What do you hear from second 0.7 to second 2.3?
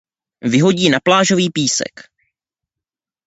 na plážový písek.